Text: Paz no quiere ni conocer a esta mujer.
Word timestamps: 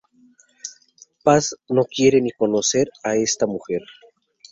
Paz 1.25 1.49
no 1.69 1.83
quiere 1.85 2.21
ni 2.21 2.31
conocer 2.31 2.89
a 3.03 3.15
esta 3.17 3.45
mujer. 3.45 3.81